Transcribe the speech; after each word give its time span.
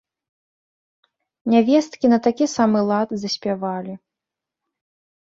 Нявесткі 1.55 2.05
на 2.15 2.19
такі 2.29 2.45
самы 2.57 2.79
лад 2.91 3.09
заспявалі. 3.27 3.93